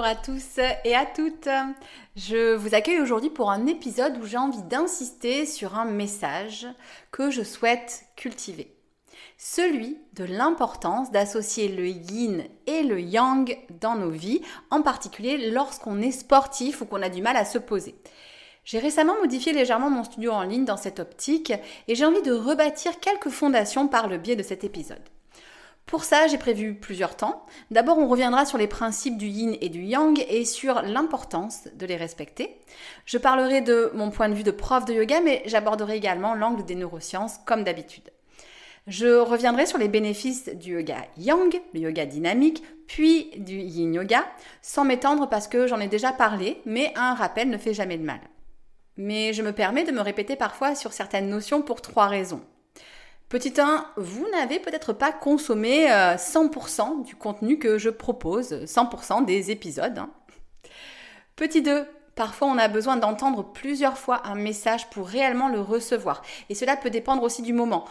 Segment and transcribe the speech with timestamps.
[0.00, 1.50] Bonjour à tous et à toutes.
[2.16, 6.66] Je vous accueille aujourd'hui pour un épisode où j'ai envie d'insister sur un message
[7.10, 8.74] que je souhaite cultiver.
[9.36, 16.00] Celui de l'importance d'associer le yin et le yang dans nos vies, en particulier lorsqu'on
[16.00, 17.94] est sportif ou qu'on a du mal à se poser.
[18.64, 21.52] J'ai récemment modifié légèrement mon studio en ligne dans cette optique
[21.88, 25.10] et j'ai envie de rebâtir quelques fondations par le biais de cet épisode.
[25.86, 27.44] Pour ça, j'ai prévu plusieurs temps.
[27.72, 31.84] D'abord, on reviendra sur les principes du yin et du yang et sur l'importance de
[31.84, 32.60] les respecter.
[33.06, 36.64] Je parlerai de mon point de vue de prof de yoga, mais j'aborderai également l'angle
[36.64, 38.10] des neurosciences comme d'habitude.
[38.86, 44.24] Je reviendrai sur les bénéfices du yoga yang, le yoga dynamique, puis du yin yoga,
[44.62, 48.04] sans m'étendre parce que j'en ai déjà parlé, mais un rappel ne fait jamais de
[48.04, 48.20] mal.
[48.96, 52.42] Mais je me permets de me répéter parfois sur certaines notions pour trois raisons.
[53.30, 59.24] Petit 1, vous n'avez peut-être pas consommé 100% euh, du contenu que je propose, 100%
[59.24, 59.98] des épisodes.
[59.98, 60.10] Hein.
[61.36, 61.86] Petit 2,
[62.16, 66.22] parfois on a besoin d'entendre plusieurs fois un message pour réellement le recevoir.
[66.48, 67.84] Et cela peut dépendre aussi du moment.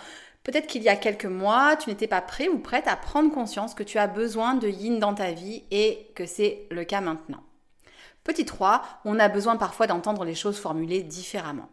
[0.44, 3.74] Peut-être qu'il y a quelques mois, tu n'étais pas prêt ou prête à prendre conscience
[3.74, 7.44] que tu as besoin de yin dans ta vie et que c'est le cas maintenant.
[8.26, 11.70] Petit 3, on a besoin parfois d'entendre les choses formulées différemment.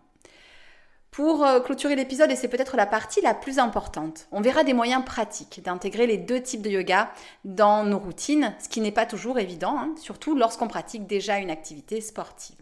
[1.16, 4.74] Pour euh, clôturer l'épisode, et c'est peut-être la partie la plus importante, on verra des
[4.74, 7.10] moyens pratiques d'intégrer les deux types de yoga
[7.46, 11.48] dans nos routines, ce qui n'est pas toujours évident, hein, surtout lorsqu'on pratique déjà une
[11.48, 12.56] activité sportive.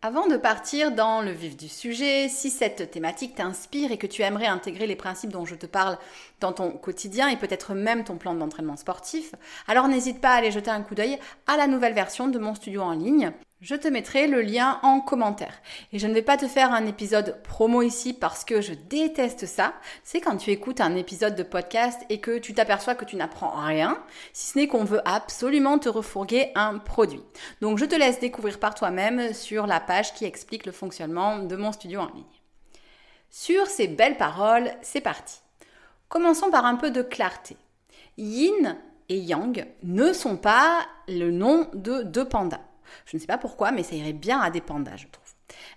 [0.00, 4.22] Avant de partir dans le vif du sujet, si cette thématique t'inspire et que tu
[4.22, 5.98] aimerais intégrer les principes dont je te parle
[6.40, 9.34] dans ton quotidien et peut-être même ton plan d'entraînement sportif,
[9.68, 12.54] alors n'hésite pas à aller jeter un coup d'œil à la nouvelle version de mon
[12.54, 13.30] studio en ligne.
[13.60, 15.54] Je te mettrai le lien en commentaire.
[15.92, 19.46] Et je ne vais pas te faire un épisode promo ici parce que je déteste
[19.46, 19.74] ça.
[20.02, 23.54] C'est quand tu écoutes un épisode de podcast et que tu t'aperçois que tu n'apprends
[23.64, 27.22] rien, si ce n'est qu'on veut absolument te refourguer un produit.
[27.62, 31.56] Donc je te laisse découvrir par toi-même sur la page qui explique le fonctionnement de
[31.56, 32.24] mon studio en ligne.
[33.30, 35.40] Sur ces belles paroles, c'est parti.
[36.08, 37.56] Commençons par un peu de clarté.
[38.18, 38.76] Yin
[39.08, 42.60] et Yang ne sont pas le nom de deux pandas.
[43.06, 45.24] Je ne sais pas pourquoi, mais ça irait bien à des pandas, je trouve.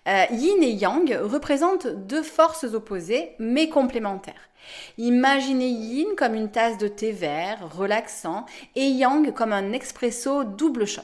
[0.08, 4.50] Euh, yin et Yang représentent deux forces opposées mais complémentaires.
[4.98, 10.86] Imaginez Yin comme une tasse de thé vert, relaxant, et Yang comme un expresso double
[10.86, 11.04] shot.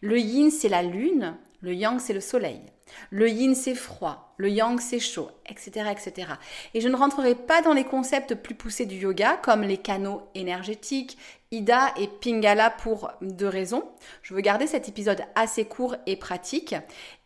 [0.00, 2.60] Le Yin, c'est la lune, le Yang, c'est le soleil.
[3.10, 6.32] Le yin c'est froid, le yang c'est chaud, etc., etc.
[6.74, 10.22] Et je ne rentrerai pas dans les concepts plus poussés du yoga comme les canaux
[10.34, 11.18] énergétiques,
[11.52, 13.82] Ida et Pingala pour deux raisons.
[14.22, 16.76] Je veux garder cet épisode assez court et pratique.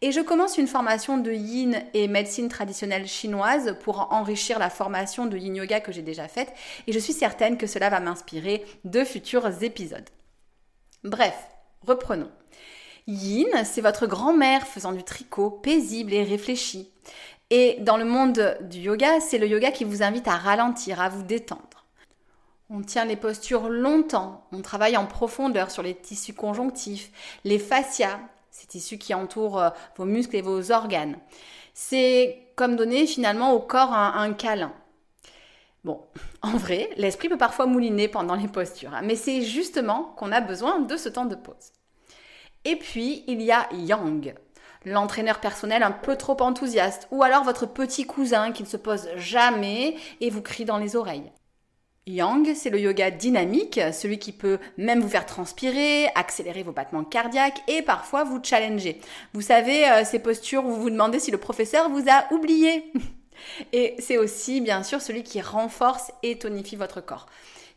[0.01, 5.27] Et je commence une formation de yin et médecine traditionnelle chinoise pour enrichir la formation
[5.27, 6.55] de yin yoga que j'ai déjà faite.
[6.87, 10.09] Et je suis certaine que cela va m'inspirer de futurs épisodes.
[11.03, 11.37] Bref,
[11.83, 12.31] reprenons.
[13.07, 16.91] Yin, c'est votre grand-mère faisant du tricot, paisible et réfléchi.
[17.51, 21.11] Et dans le monde du yoga, c'est le yoga qui vous invite à ralentir, à
[21.11, 21.85] vous détendre.
[22.71, 27.13] On tient les postures longtemps, on travaille en profondeur sur les tissus conjonctifs,
[27.45, 28.19] les fascias,
[28.51, 31.19] ces tissus qui entourent euh, vos muscles et vos organes.
[31.75, 34.73] C'est comme donner finalement au corps un, câlin.
[35.85, 36.01] Bon,
[36.43, 40.41] en vrai, l'esprit peut parfois mouliner pendant les postures, hein, mais c'est justement qu'on a
[40.41, 41.73] besoin de ce temps de pause.
[42.65, 44.35] Et puis, il y a Yang,
[44.85, 49.09] l'entraîneur personnel un peu trop enthousiaste, ou alors votre petit cousin qui ne se pose
[49.17, 51.31] jamais et vous crie dans les oreilles.
[52.07, 57.05] Yang, c'est le yoga dynamique, celui qui peut même vous faire transpirer, accélérer vos battements
[57.05, 59.01] cardiaques et parfois vous challenger.
[59.33, 62.93] Vous savez, euh, ces postures où vous vous demandez si le professeur vous a oublié.
[63.73, 67.27] Et c'est aussi bien sûr celui qui renforce et tonifie votre corps.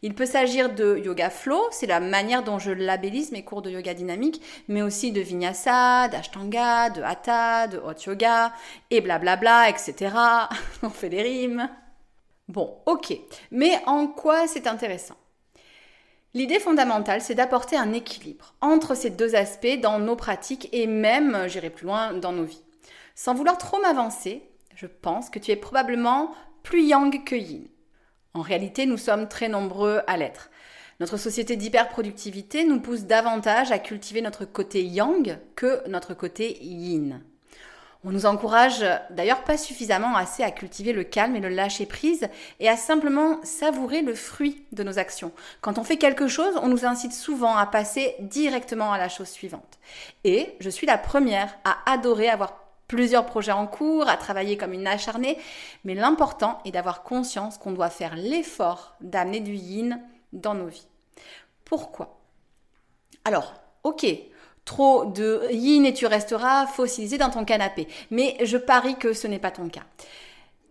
[0.04, 3.72] Il peut s'agir de yoga flow, c'est la manière dont je labellise mes cours de
[3.72, 8.54] yoga dynamique, mais aussi de vinyasa, d'ashtanga, de hatha, de hot yoga,
[8.92, 10.16] et blablabla, etc.
[10.84, 11.68] On fait des rimes.
[12.48, 13.18] Bon, ok.
[13.52, 15.16] Mais en quoi c'est intéressant?
[16.36, 21.46] L'idée fondamentale, c'est d'apporter un équilibre entre ces deux aspects dans nos pratiques et même,
[21.48, 22.62] j'irai plus loin, dans nos vies.
[23.16, 24.44] Sans vouloir trop m'avancer,
[24.76, 27.68] je pense que tu es probablement plus yang que yin.
[28.38, 30.52] En réalité, nous sommes très nombreux à l'être.
[31.00, 37.24] Notre société d'hyperproductivité nous pousse davantage à cultiver notre côté yang que notre côté yin.
[38.04, 42.28] On nous encourage d'ailleurs pas suffisamment assez à cultiver le calme et le lâcher prise
[42.60, 45.32] et à simplement savourer le fruit de nos actions.
[45.62, 49.30] Quand on fait quelque chose, on nous incite souvent à passer directement à la chose
[49.30, 49.80] suivante.
[50.26, 54.74] Et je suis la première à adorer avoir plusieurs projets en cours, à travailler comme
[54.74, 55.38] une acharnée,
[55.84, 60.02] mais l'important est d'avoir conscience qu'on doit faire l'effort d'amener du yin
[60.34, 60.88] dans nos vies.
[61.66, 62.20] Pourquoi?
[63.26, 63.54] Alors,
[63.84, 64.06] ok,
[64.64, 67.88] trop de yin et tu resteras fossilisé dans ton canapé.
[68.10, 69.84] Mais je parie que ce n'est pas ton cas.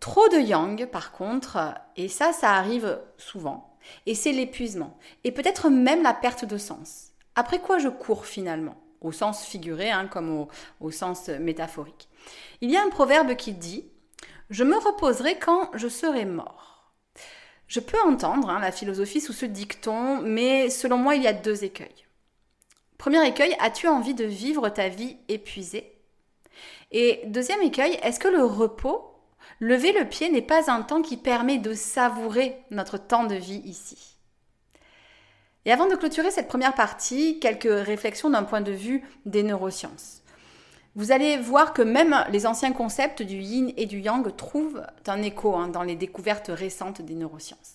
[0.00, 1.58] Trop de yang, par contre,
[1.96, 7.08] et ça, ça arrive souvent, et c'est l'épuisement, et peut-être même la perte de sens.
[7.34, 8.76] Après quoi je cours finalement?
[9.00, 10.46] Au sens figuré, hein, comme
[10.80, 12.08] au, sens métaphorique.
[12.60, 13.84] Il y a un proverbe qui dit
[14.50, 16.92] Je me reposerai quand je serai mort.
[17.68, 21.32] Je peux entendre hein, la philosophie sous ce dicton, mais selon moi, il y a
[21.32, 22.06] deux écueils.
[22.98, 25.92] Premier écueil, as-tu envie de vivre ta vie épuisée?
[26.92, 29.12] Et deuxième écueil, est-ce que le repos,
[29.60, 33.62] lever le pied n'est pas un temps qui permet de savourer notre temps de vie
[33.64, 34.15] ici?
[35.66, 40.22] Et avant de clôturer cette première partie, quelques réflexions d'un point de vue des neurosciences.
[40.94, 45.22] Vous allez voir que même les anciens concepts du yin et du yang trouvent un
[45.22, 47.74] écho hein, dans les découvertes récentes des neurosciences.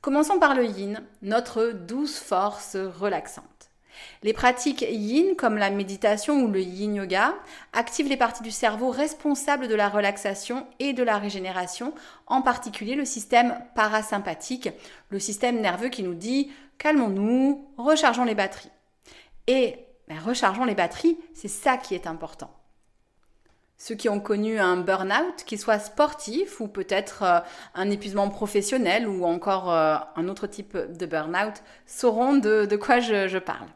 [0.00, 3.46] Commençons par le yin, notre douce force relaxante.
[4.22, 7.34] Les pratiques yin, comme la méditation ou le yin yoga,
[7.72, 11.92] activent les parties du cerveau responsables de la relaxation et de la régénération,
[12.26, 14.70] en particulier le système parasympathique,
[15.10, 16.50] le système nerveux qui nous dit
[16.82, 18.72] calmons-nous, rechargeons les batteries.
[19.46, 19.76] Et
[20.08, 22.50] ben, rechargeons les batteries, c'est ça qui est important.
[23.78, 27.40] Ceux qui ont connu un burn-out, qu'il soit sportif ou peut-être euh,
[27.76, 33.38] un épuisement professionnel ou encore euh, un autre type de burn-out, sauront de, quoi je
[33.38, 33.68] parle.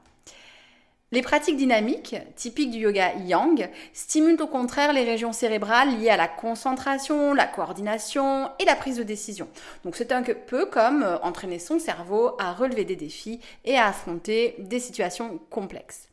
[1.13, 6.17] Les pratiques dynamiques, typiques du yoga yang, stimulent au contraire les régions cérébrales liées à
[6.17, 9.49] la concentration, la coordination et la prise de décision.
[9.85, 13.87] Donc c'est un peu comme euh, entraîner son cerveau à relever des défis et à
[13.87, 16.09] affronter des situations complexes.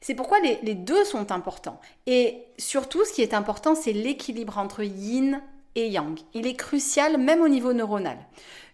[0.00, 1.80] C'est pourquoi les, les, deux sont importants.
[2.06, 5.40] Et surtout, ce qui est important, c'est l'équilibre entre yin
[5.76, 6.18] et yang.
[6.34, 8.18] Il est crucial même au niveau neuronal.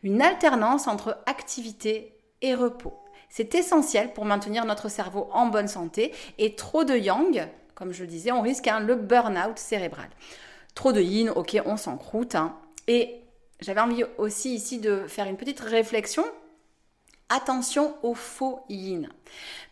[0.03, 2.95] Une alternance entre activité et repos.
[3.29, 8.03] C'est essentiel pour maintenir notre cerveau en bonne santé et trop de yang, comme je
[8.03, 10.09] le disais, on risque le burn-out cérébral.
[10.75, 12.35] Trop de yin, ok, on s'encroute.
[12.35, 12.57] Hein.
[12.87, 13.21] Et
[13.61, 16.25] j'avais envie aussi ici de faire une petite réflexion.
[17.29, 19.09] Attention au faux yin.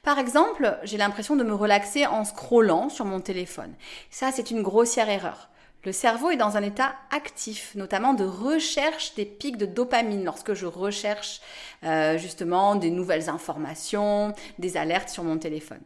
[0.02, 3.72] Par exemple, j'ai l'impression de me relaxer en scrollant sur mon téléphone.
[4.10, 5.48] Ça, c'est une grossière erreur.
[5.84, 10.54] Le cerveau est dans un état actif, notamment de recherche des pics de dopamine lorsque
[10.54, 11.40] je recherche
[11.84, 15.82] euh, justement des nouvelles informations, des alertes sur mon téléphone.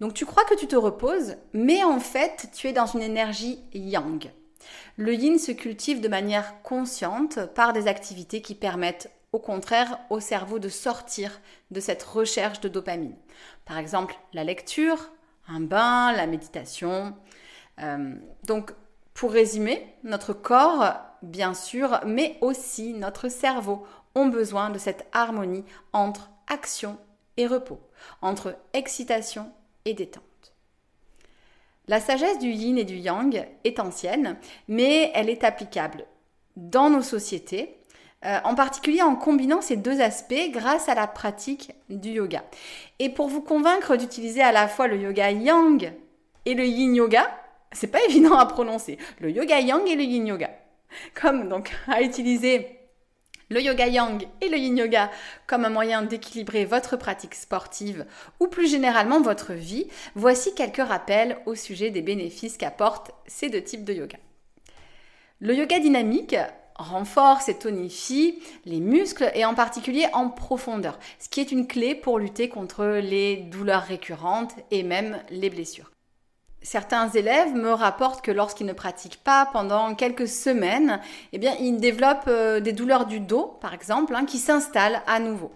[0.00, 3.60] Donc tu crois que tu te reposes, mais en fait tu es dans une énergie
[3.72, 4.30] yang.
[4.96, 10.18] Le yin se cultive de manière consciente par des activités qui permettent au contraire au
[10.18, 13.14] cerveau de sortir de cette recherche de dopamine.
[13.64, 15.10] Par exemple la lecture,
[15.48, 17.14] un bain, la méditation.
[17.80, 18.72] Euh, donc
[19.14, 25.64] pour résumer, notre corps, bien sûr, mais aussi notre cerveau ont besoin de cette harmonie
[25.92, 26.98] entre action
[27.36, 27.80] et repos,
[28.22, 29.52] entre excitation
[29.84, 30.24] et détente.
[31.88, 34.36] La sagesse du yin et du yang est ancienne,
[34.68, 36.06] mais elle est applicable
[36.56, 37.78] dans nos sociétés,
[38.24, 42.44] euh, en particulier en combinant ces deux aspects grâce à la pratique du yoga.
[42.98, 45.92] Et pour vous convaincre d'utiliser à la fois le yoga yang
[46.44, 47.26] et le yin yoga,
[47.72, 48.98] c'est pas évident à prononcer.
[49.20, 50.50] Le yoga yang et le yin yoga.
[51.14, 52.80] Comme donc à utiliser
[53.48, 55.10] le yoga yang et le yin yoga
[55.46, 58.06] comme un moyen d'équilibrer votre pratique sportive
[58.38, 63.62] ou plus généralement votre vie, voici quelques rappels au sujet des bénéfices qu'apportent ces deux
[63.62, 64.18] types de yoga.
[65.40, 66.36] Le yoga dynamique
[66.76, 71.94] renforce et tonifie les muscles et en particulier en profondeur, ce qui est une clé
[71.94, 75.90] pour lutter contre les douleurs récurrentes et même les blessures.
[76.62, 81.00] Certains élèves me rapportent que lorsqu'ils ne pratiquent pas pendant quelques semaines,
[81.32, 85.20] eh bien, ils développent euh, des douleurs du dos, par exemple, hein, qui s'installent à
[85.20, 85.52] nouveau.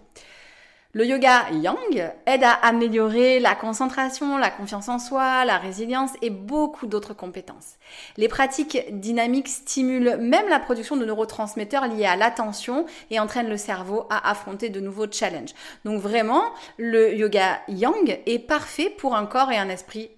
[0.96, 6.30] Le yoga yang aide à améliorer la concentration, la confiance en soi, la résilience et
[6.30, 7.74] beaucoup d'autres compétences.
[8.16, 13.56] Les pratiques dynamiques stimulent même la production de neurotransmetteurs liés à l'attention et entraînent le
[13.56, 15.54] cerveau à affronter de nouveaux challenges.
[15.84, 16.44] Donc vraiment,
[16.78, 20.10] le yoga yang est parfait pour un corps et un esprit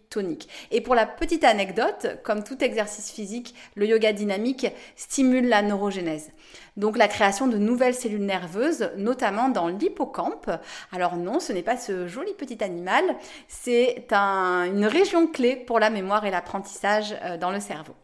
[0.70, 6.30] Et pour la petite anecdote, comme tout exercice physique, le yoga dynamique stimule la neurogénèse
[6.76, 10.50] donc la création de nouvelles cellules nerveuses, notamment dans l'hippocampe.
[10.92, 13.04] Alors non, ce n'est pas ce joli petit animal,
[13.48, 17.94] c'est une région clé pour la mémoire et l'apprentissage euh, dans le cerveau.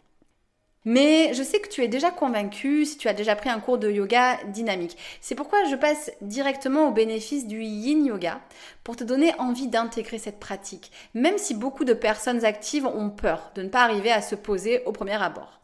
[0.84, 3.78] Mais je sais que tu es déjà convaincu si tu as déjà pris un cours
[3.78, 4.96] de yoga dynamique.
[5.20, 8.40] C'est pourquoi je passe directement au bénéfice du yin yoga
[8.82, 13.52] pour te donner envie d'intégrer cette pratique, même si beaucoup de personnes actives ont peur
[13.54, 15.60] de ne pas arriver à se poser au premier abord.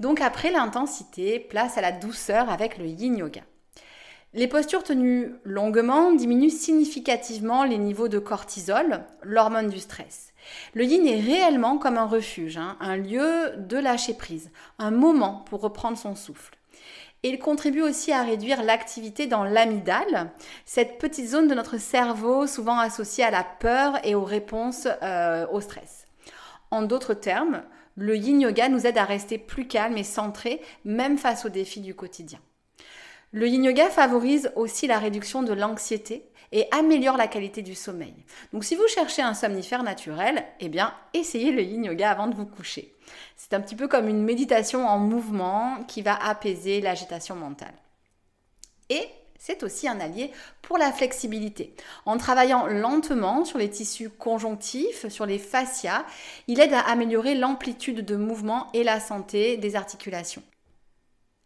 [0.00, 3.42] Donc après l'intensité, place à la douceur avec le yin yoga.
[4.38, 10.32] Les postures tenues longuement diminuent significativement les niveaux de cortisol, l'hormone du stress.
[10.74, 15.44] Le yin est réellement comme un refuge, hein, un lieu de lâcher prise, un moment
[15.50, 16.56] pour reprendre son souffle.
[17.24, 20.30] Et il contribue aussi à réduire l'activité dans l'amygdale,
[20.64, 25.48] cette petite zone de notre cerveau souvent associée à la peur et aux réponses euh,
[25.50, 26.06] au stress.
[26.70, 27.64] En d'autres termes,
[27.96, 31.80] le yin yoga nous aide à rester plus calme et centré, même face aux défis
[31.80, 32.38] du quotidien.
[33.32, 38.14] Le yin yoga favorise aussi la réduction de l'anxiété et améliore la qualité du sommeil.
[38.54, 42.34] Donc si vous cherchez un somnifère naturel, eh bien essayez le yin yoga avant de
[42.34, 42.94] vous coucher.
[43.36, 47.74] C'est un petit peu comme une méditation en mouvement qui va apaiser l'agitation mentale.
[48.88, 49.06] Et
[49.38, 50.32] c'est aussi un allié
[50.62, 51.74] pour la flexibilité.
[52.06, 56.04] En travaillant lentement sur les tissus conjonctifs, sur les fascias,
[56.46, 60.42] il aide à améliorer l'amplitude de mouvement et la santé des articulations.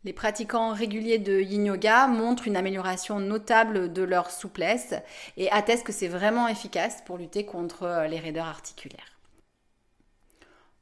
[0.05, 4.95] Les pratiquants réguliers de yin yoga montrent une amélioration notable de leur souplesse
[5.37, 9.13] et attestent que c'est vraiment efficace pour lutter contre les raideurs articulaires.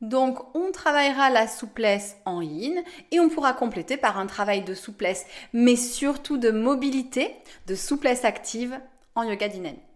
[0.00, 4.72] Donc on travaillera la souplesse en yin et on pourra compléter par un travail de
[4.72, 7.36] souplesse, mais surtout de mobilité,
[7.66, 8.80] de souplesse active
[9.14, 9.89] en yoga dynamique.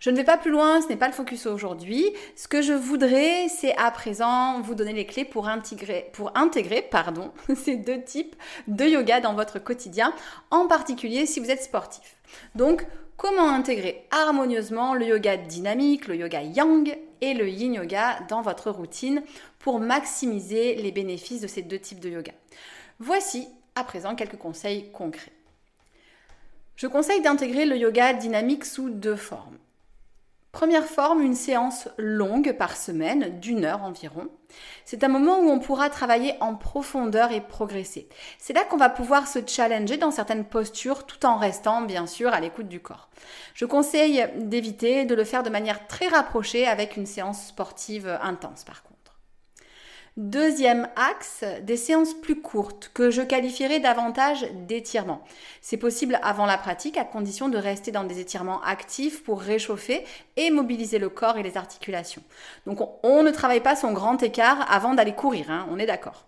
[0.00, 2.04] Je ne vais pas plus loin, ce n'est pas le focus aujourd'hui.
[2.36, 6.82] Ce que je voudrais, c'est à présent vous donner les clés pour intégrer, pour intégrer
[6.82, 8.36] pardon, ces deux types
[8.68, 10.12] de yoga dans votre quotidien,
[10.50, 12.16] en particulier si vous êtes sportif.
[12.54, 12.86] Donc,
[13.16, 18.70] comment intégrer harmonieusement le yoga dynamique, le yoga yang et le yin yoga dans votre
[18.70, 19.22] routine
[19.58, 22.32] pour maximiser les bénéfices de ces deux types de yoga?
[22.98, 25.32] Voici à présent quelques conseils concrets.
[26.76, 29.58] Je conseille d'intégrer le yoga dynamique sous deux formes.
[30.54, 34.28] Première forme, une séance longue par semaine, d'une heure environ.
[34.84, 38.08] C'est un moment où on pourra travailler en profondeur et progresser.
[38.38, 42.32] C'est là qu'on va pouvoir se challenger dans certaines postures tout en restant bien sûr
[42.32, 43.08] à l'écoute du corps.
[43.54, 48.62] Je conseille d'éviter de le faire de manière très rapprochée avec une séance sportive intense
[48.62, 48.93] par contre.
[50.16, 55.24] Deuxième axe, des séances plus courtes que je qualifierais davantage d'étirements.
[55.60, 60.04] C'est possible avant la pratique à condition de rester dans des étirements actifs pour réchauffer
[60.36, 62.22] et mobiliser le corps et les articulations.
[62.64, 66.26] Donc on, ne travaille pas son grand écart avant d'aller courir, hein, on est d'accord.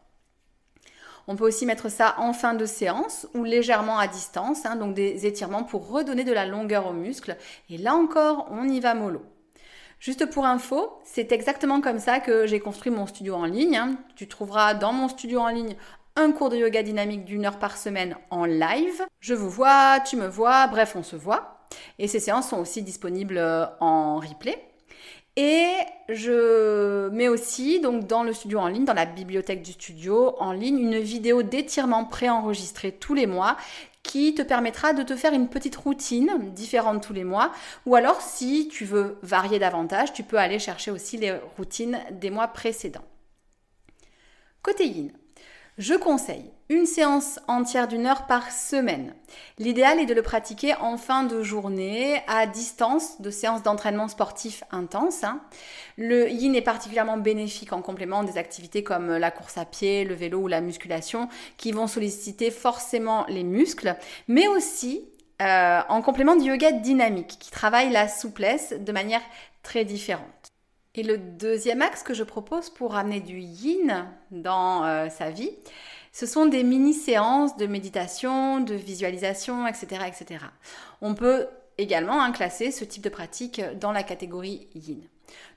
[1.28, 4.94] On peut aussi mettre ça en fin de séance ou légèrement à distance, hein, donc
[4.94, 7.36] des étirements pour redonner de la longueur aux muscles.
[7.70, 9.22] Et là encore, on y va mollo.
[9.98, 13.76] Juste pour info, c'est exactement comme ça que j'ai construit mon studio en ligne.
[13.76, 13.96] Hein.
[14.14, 15.76] Tu trouveras dans mon studio en ligne
[16.16, 19.04] un cours de yoga dynamique d'une heure par semaine en live.
[19.20, 21.66] Je vous vois, tu me vois, bref, on se voit.
[21.98, 24.62] Et ces séances sont aussi disponibles euh, en replay.
[25.38, 25.68] Et
[26.08, 30.52] je mets aussi donc dans le studio en ligne, dans la bibliothèque du studio en
[30.52, 33.58] ligne, une vidéo d'étirement préenregistrée tous les mois
[34.06, 37.52] qui te permettra de te faire une petite routine différente tous les mois.
[37.84, 42.30] Ou alors, si tu veux varier davantage, tu peux aller chercher aussi les routines des
[42.30, 43.04] mois précédents.
[44.62, 45.12] Côté yin,
[45.78, 49.14] je conseille une séance entière d'une heure par semaine.
[49.58, 54.64] L'idéal est de le pratiquer en fin de journée, à distance de séances d'entraînement sportif
[54.72, 55.22] intense.
[55.22, 55.40] Hein.
[55.96, 60.14] Le yin est particulièrement bénéfique en complément des activités comme la course à pied, le
[60.14, 63.94] vélo ou la musculation, qui vont solliciter forcément les muscles,
[64.26, 65.04] mais aussi
[65.42, 69.22] euh, en complément du yoga dynamique, qui travaille la souplesse de manière
[69.62, 70.24] très différente.
[70.96, 75.50] Et le deuxième axe que je propose pour amener du yin dans euh, sa vie,
[76.10, 80.46] ce sont des mini-séances de méditation, de visualisation, etc., etc.
[81.02, 85.02] On peut également hein, classer ce type de pratique dans la catégorie yin.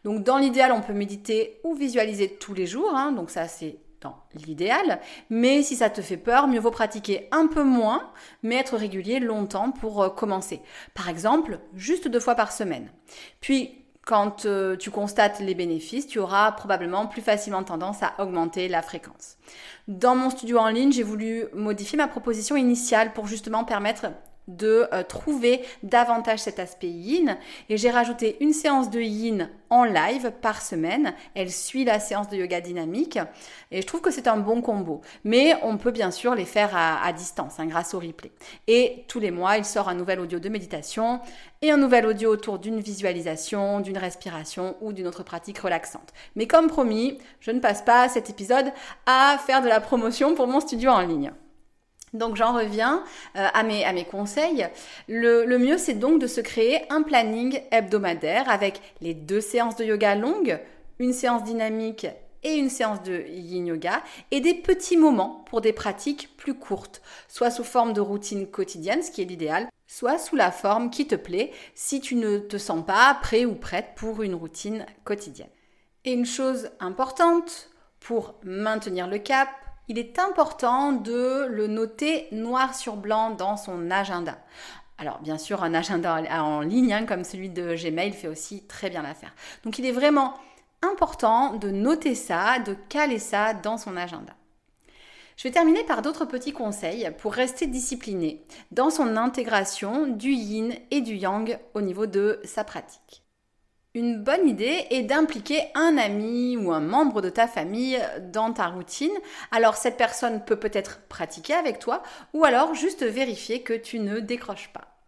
[0.04, 3.14] Donc dans l'idéal, on peut méditer ou visualiser tous les jours, hein.
[3.14, 7.48] donc ça c'est dans l'idéal, mais si ça te fait peur, mieux vaut pratiquer un
[7.48, 8.12] peu moins,
[8.44, 10.62] mais être régulier longtemps pour euh, commencer.
[10.94, 12.92] Par exemple, juste deux fois par semaine.
[13.42, 18.68] Puis quand euh, tu constates les bénéfices, tu auras probablement plus facilement tendance à augmenter
[18.68, 19.38] la fréquence.
[19.88, 24.08] Dans mon studio en ligne, j'ai voulu modifier ma proposition initiale pour justement permettre
[24.50, 27.38] de euh, trouver davantage cet aspect yin
[27.70, 31.14] et j'ai rajouté une séance de yin en live par semaine.
[31.36, 33.20] Elle suit la séance de yoga dynamique
[33.72, 35.02] et je trouve que c'est un bon combo.
[35.24, 38.32] Mais on peut bien sûr les faire à, distance hein, grâce au replay.
[38.68, 41.22] Et tous les mois, il sort un nouvel audio de méditation
[41.62, 46.14] et un nouvel audio autour d'une visualisation, d'une respiration ou d'une autre pratique relaxante.
[46.36, 48.72] Mais comme promis, je ne passe pas cet épisode
[49.06, 51.32] à faire de la promotion pour mon studio en ligne.
[52.14, 53.04] Donc j'en reviens
[53.36, 54.68] euh, à, mes, à mes conseils.
[55.08, 59.76] Le, le mieux, c'est donc de se créer un planning hebdomadaire avec les deux séances
[59.76, 60.60] de yoga longues,
[61.00, 62.08] une séance dynamique
[62.44, 64.02] et une séance de yin yoga
[64.32, 69.04] et des petits moments pour des pratiques plus courtes, soit sous forme de routine quotidienne,
[69.04, 72.58] ce qui est l'idéal, soit sous la forme qui te plaît si tu ne te
[72.58, 75.50] sens pas prêt ou prête pour une routine quotidienne.
[76.06, 79.50] Et une chose importante pour maintenir le cap,
[79.90, 84.38] il est important de le noter noir sur blanc dans son agenda.
[85.00, 88.90] Alors bien sûr, un agenda en ligne hein, comme celui de Gmail fait aussi très
[88.90, 89.34] bien l'affaire.
[89.64, 90.36] Donc il est vraiment
[90.84, 94.34] important de noter ça, de caler ça dans son agenda.
[95.38, 100.76] Je vais terminer par d'autres petits conseils pour rester discipliné dans son intégration du yin
[100.92, 103.24] et du yang au niveau de sa pratique.
[103.96, 108.00] Une bonne idée est d'impliquer un ami ou un membre de ta famille
[108.32, 109.18] dans ta routine.
[109.50, 112.04] Alors cette personne peut peut-être pratiquer avec toi
[112.34, 115.00] ou alors juste vérifier que tu ne décroches pas.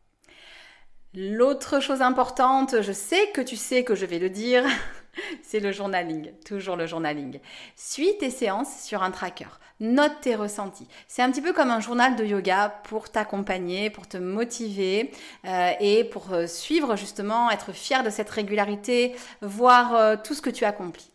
[1.14, 4.66] L'autre chose importante, je sais que tu sais que je vais le dire,
[5.44, 7.40] c'est le journaling, toujours le journaling.
[7.76, 9.48] Suis tes séances sur un tracker.
[9.80, 10.88] Note tes ressentis.
[11.08, 15.12] C'est un petit peu comme un journal de yoga pour t'accompagner, pour te motiver
[15.46, 20.42] euh, et pour euh, suivre justement, être fier de cette régularité, voir euh, tout ce
[20.42, 21.12] que tu accomplis.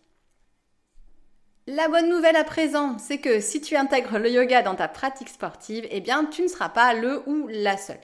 [1.68, 5.28] La bonne nouvelle à présent, c'est que si tu intègres le yoga dans ta pratique
[5.28, 7.98] sportive, eh bien tu ne seras pas le ou la seule.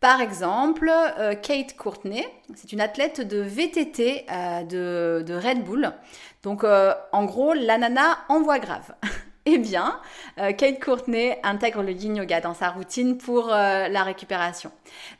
[0.00, 5.92] Par exemple, euh, Kate Courtney, c'est une athlète de VTT euh, de, Red Bull.
[6.44, 8.94] Donc, euh, en gros, la nana en grave.
[9.50, 9.98] Eh bien,
[10.36, 14.70] Kate Courtney intègre le yin yoga dans sa routine pour la récupération.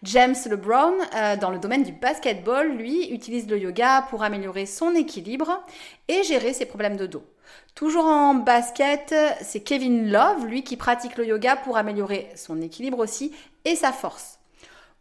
[0.02, 0.92] James LeBron,
[1.40, 5.64] dans le domaine du basketball, lui, utilise le yoga pour améliorer son équilibre
[6.08, 7.24] et gérer ses problèmes de dos.
[7.74, 12.98] Toujours en basket, c'est Kevin Love, lui, qui pratique le yoga pour améliorer son équilibre
[12.98, 13.32] aussi
[13.64, 14.37] et sa force.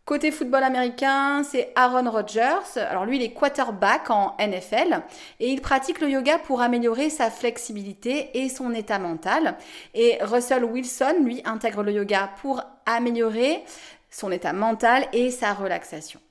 [0.08, 2.78] Côté football américain, c'est Aaron Rodgers.
[2.78, 5.02] Alors lui, il est quarterback en NFL
[5.42, 9.58] et il pratique le yoga pour améliorer sa flexibilité et son état mental.
[9.94, 13.66] Et Russell Wilson, lui, intègre le yoga pour améliorer
[14.10, 16.22] son état mental et sa relaxation.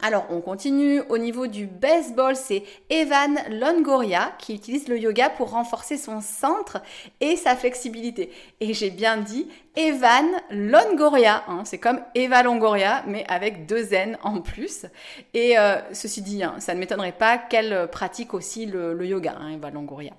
[0.00, 1.00] Alors, on continue.
[1.08, 6.80] Au niveau du baseball, c'est Evan Longoria qui utilise le yoga pour renforcer son centre
[7.20, 8.30] et sa flexibilité.
[8.60, 11.42] Et j'ai bien dit Evan Longoria.
[11.48, 11.62] Hein.
[11.64, 14.86] c'est comme Eva Longoria, mais avec deux N en plus.
[15.34, 19.50] Et euh, ceci dit, hein, ça ne m'étonnerait pas qu'elle pratique aussi le, yoga, hein,
[19.50, 20.12] Eva Longoria.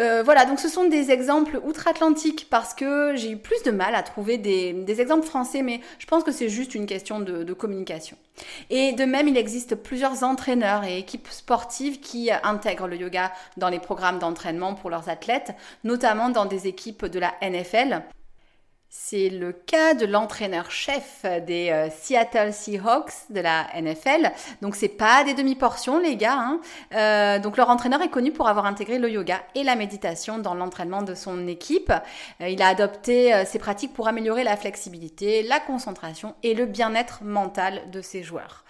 [0.00, 3.94] Euh, voilà, donc ce sont des exemples outre-Atlantique parce que j'ai eu plus de mal
[3.94, 8.16] à trouver des, exemples français, mais je pense que c'est juste une question de, communication.
[8.70, 13.68] Et de même, il existe plusieurs entraîneurs et équipes sportives qui intègrent le yoga dans
[13.68, 15.52] les programmes d'entraînement pour leurs athlètes,
[15.84, 18.02] notamment dans des équipes de la NFL.
[18.92, 24.32] C'est le cas de l'entraîneur-chef des euh, Seattle Seahawks de la NFL.
[24.62, 26.36] Donc c'est pas des demi-portions les gars.
[26.36, 26.60] Hein.
[26.92, 30.54] Euh, donc leur entraîneur est connu pour avoir intégré le yoga et la méditation dans
[30.54, 31.92] l'entraînement de son équipe.
[32.40, 37.22] Euh, il a adopté ces pratiques pour améliorer la flexibilité, la concentration et le bien-être
[37.22, 38.64] mental de ses joueurs.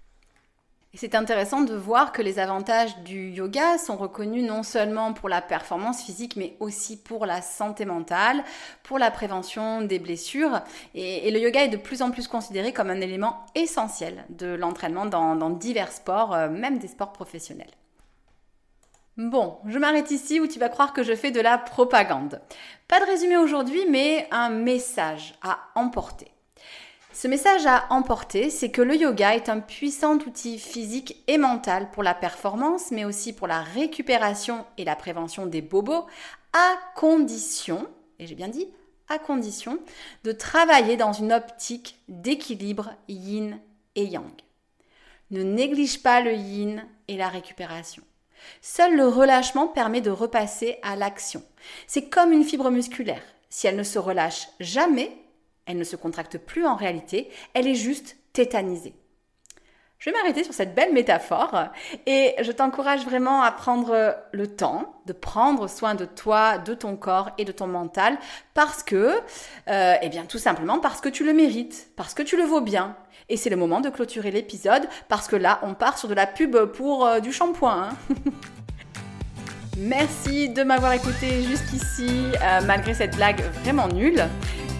[0.94, 5.40] C'est intéressant de voir que les avantages du yoga sont reconnus non seulement pour la
[5.40, 8.42] performance physique, mais aussi pour la santé mentale,
[8.82, 10.62] pour la prévention des blessures.
[10.94, 15.06] Et, le yoga est de plus en plus considéré comme un élément essentiel de l'entraînement
[15.06, 17.70] dans, dans divers sports, euh, même des sports professionnels.
[19.16, 22.40] Bon, je m'arrête ici où tu vas croire que je fais de la propagande.
[22.88, 26.32] Pas de résumé aujourd'hui, mais un message à emporter.
[27.12, 31.90] Ce message à emporter, c'est que le yoga est un puissant outil physique et mental
[31.90, 36.06] pour la performance, mais aussi pour la récupération et la prévention des bobos,
[36.52, 38.68] à condition, et j'ai bien dit
[39.08, 39.80] à condition,
[40.22, 43.58] de travailler dans une optique d'équilibre yin
[43.96, 44.30] et yang.
[45.32, 48.04] Ne néglige pas le yin et la récupération.
[48.62, 51.42] Seul le relâchement permet de repasser à l'action.
[51.88, 53.22] C'est comme une fibre musculaire.
[53.48, 55.12] Si elle ne se relâche jamais,
[55.70, 58.94] elle ne se contracte plus en réalité, elle est juste tétanisée.
[60.00, 61.64] Je vais m'arrêter sur cette belle métaphore
[62.06, 66.96] et je t'encourage vraiment à prendre le temps de prendre soin de toi, de ton
[66.96, 68.16] corps et de ton mental
[68.54, 69.20] parce que,
[69.68, 72.62] euh, eh bien tout simplement parce que tu le mérites, parce que tu le vaux
[72.62, 72.96] bien.
[73.28, 76.26] Et c'est le moment de clôturer l'épisode parce que là on part sur de la
[76.26, 77.90] pub pour euh, du shampoing.
[77.90, 78.14] Hein.
[79.76, 82.08] Merci de m'avoir écouté jusqu'ici
[82.42, 84.24] euh, malgré cette blague vraiment nulle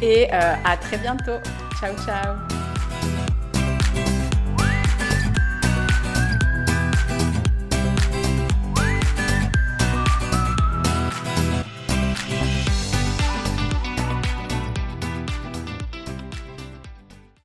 [0.02, 1.38] et à très bientôt.
[1.80, 2.69] Ciao ciao